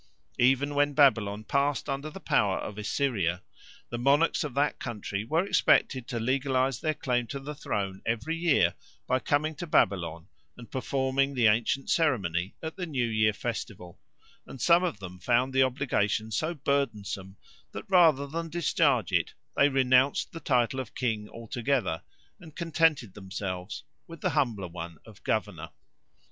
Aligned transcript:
Even 0.39 0.73
when 0.73 0.95
Babylon 0.95 1.43
passed 1.43 1.87
under 1.87 2.09
the 2.09 2.19
power 2.19 2.57
of 2.57 2.79
Assyria, 2.79 3.43
the 3.91 3.99
monarchs 3.99 4.43
of 4.43 4.55
that 4.55 4.79
country 4.79 5.23
were 5.23 5.45
expected 5.45 6.07
to 6.07 6.19
legalise 6.19 6.79
their 6.79 6.95
claim 6.95 7.27
to 7.27 7.39
the 7.39 7.53
throne 7.53 8.01
every 8.03 8.35
year 8.35 8.73
by 9.05 9.19
coming 9.19 9.53
to 9.53 9.67
Babylon 9.67 10.27
and 10.57 10.71
performing 10.71 11.35
the 11.35 11.45
ancient 11.45 11.87
ceremony 11.91 12.55
at 12.63 12.77
the 12.77 12.87
New 12.87 13.05
Year 13.05 13.31
festival, 13.31 13.99
and 14.47 14.59
some 14.59 14.83
of 14.83 14.97
them 14.97 15.19
found 15.19 15.53
the 15.53 15.61
obligation 15.61 16.31
so 16.31 16.55
burdensome 16.55 17.37
that 17.71 17.85
rather 17.87 18.25
than 18.25 18.49
discharge 18.49 19.11
it 19.11 19.35
they 19.55 19.69
renounced 19.69 20.31
the 20.31 20.39
title 20.39 20.79
of 20.79 20.95
king 20.95 21.29
altogether 21.29 22.01
and 22.39 22.55
contented 22.55 23.13
themselves 23.13 23.83
with 24.07 24.21
the 24.21 24.31
humbler 24.31 24.67
one 24.67 24.97
of 25.05 25.21
Governor. 25.23 25.69